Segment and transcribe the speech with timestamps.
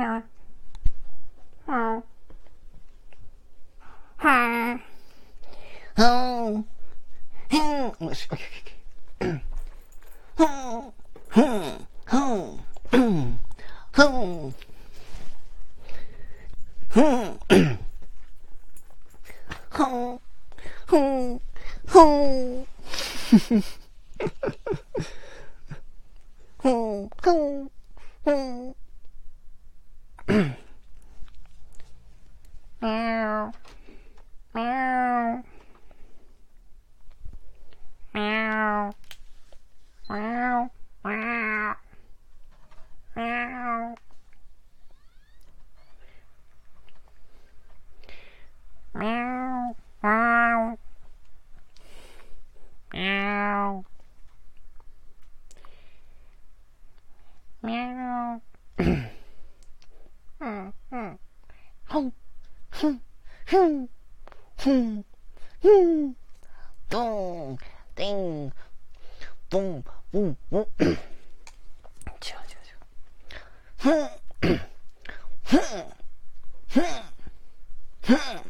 [0.00, 0.24] ダメだ、
[26.80, 27.79] 笑っちま
[49.00, 50.76] Meow, meow,
[52.92, 53.84] meow,
[57.62, 58.40] meow.
[60.40, 61.20] うんうん。
[61.88, 62.12] ほん、
[62.68, 63.00] ふん、
[63.46, 63.88] ふん、
[64.58, 65.04] ふん、
[65.62, 66.14] ふん。
[66.90, 67.58] ドーン、
[67.94, 68.52] ディン、
[69.48, 70.62] ボン、ボン、ボン。
[70.62, 72.76] 違う違う違う。
[73.78, 75.60] ふん、ふん、
[76.68, 76.82] ふん、
[78.02, 78.49] ふん。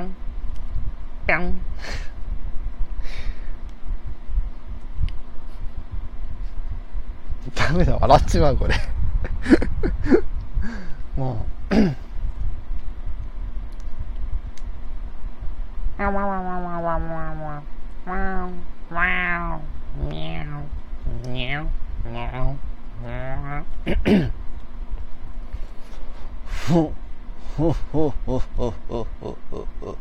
[17.57, 17.74] ペ
[18.05, 18.53] wow,
[18.91, 19.61] wow,
[19.97, 20.63] meow,
[21.25, 21.69] meow,
[22.05, 22.57] meow,
[23.01, 23.65] meow.
[26.67, 26.93] ho,
[27.57, 29.97] ho, ho, ho, ho, ho, ho, ho, ho.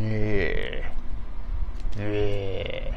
[0.00, 0.92] yeah.
[1.98, 2.96] Yeah.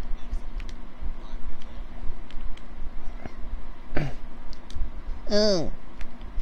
[5.31, 5.71] うん。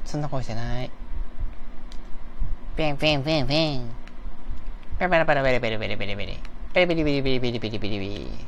[0.03, 0.89] そんな声してない。
[2.75, 3.88] ペンペンペンペン。
[4.97, 6.33] ペラペラペラペラペラペラペラペラ。
[6.73, 8.39] ペラペラペラペラペラペラペラ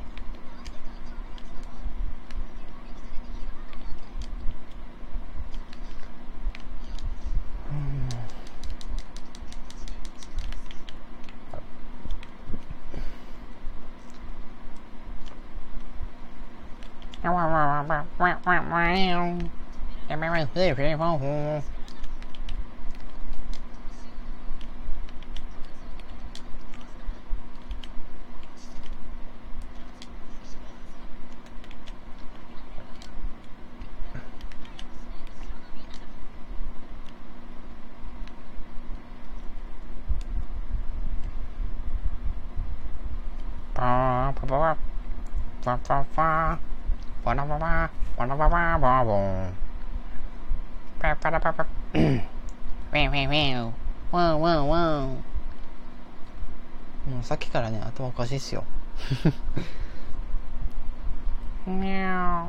[19.39, 19.60] ペ
[20.13, 21.33] จะไม่ไม่ซื้อเพลงพ่อหู
[43.77, 43.91] ปะ
[44.37, 44.73] ปะปะปะ
[45.65, 46.27] ปะปะ
[47.23, 49.70] ปะปะปะปะปะ
[51.01, 52.21] パパラパパウェン
[52.91, 53.73] ウェンウェン。
[54.11, 55.07] ワンワンワン。
[57.09, 58.63] もうさっきからね頭おかしいっすよ。
[61.65, 62.45] ミャ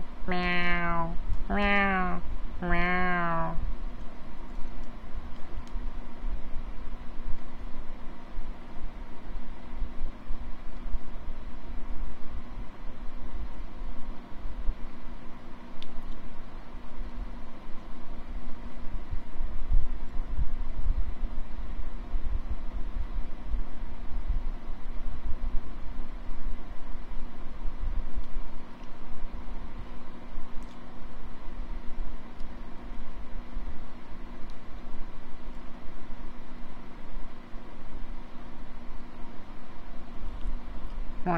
[41.25, 41.35] わ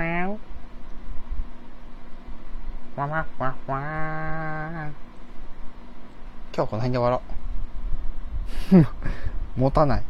[2.97, 4.91] わわわわわ
[6.55, 7.23] 今日はこの辺で終わろ
[8.73, 8.85] う。
[9.61, 10.03] 持たない